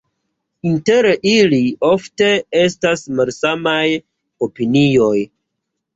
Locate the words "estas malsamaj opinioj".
2.63-5.17